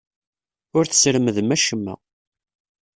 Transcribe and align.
Ur 0.77 0.85
tesremdem 0.85 1.49
acemma. 1.55 1.95